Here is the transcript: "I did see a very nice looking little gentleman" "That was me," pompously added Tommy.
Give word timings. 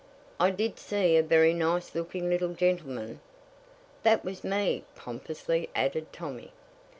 "I 0.39 0.49
did 0.49 0.79
see 0.79 1.15
a 1.15 1.21
very 1.21 1.53
nice 1.53 1.93
looking 1.93 2.27
little 2.27 2.55
gentleman" 2.55 3.19
"That 4.01 4.25
was 4.25 4.43
me," 4.43 4.83
pompously 4.95 5.69
added 5.75 6.11
Tommy. 6.11 6.53